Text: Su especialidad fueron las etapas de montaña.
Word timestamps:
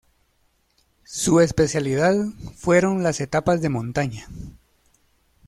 Su 1.05 1.41
especialidad 1.41 2.15
fueron 2.57 3.03
las 3.03 3.21
etapas 3.21 3.61
de 3.61 3.69
montaña. 3.69 4.27